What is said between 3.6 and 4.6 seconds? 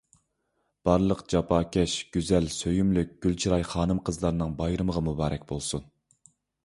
خانىم-قىزلارنىڭ